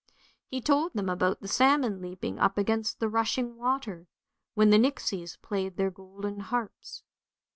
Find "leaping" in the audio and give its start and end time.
2.01-2.39